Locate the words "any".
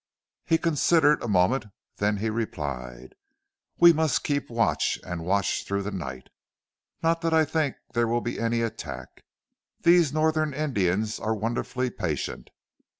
8.39-8.61